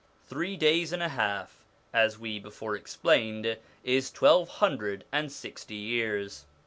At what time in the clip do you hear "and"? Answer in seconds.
0.93-1.03, 5.11-5.31